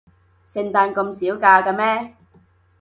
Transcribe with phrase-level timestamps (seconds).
[0.47, 2.15] 聖誕咁少假嘅咩？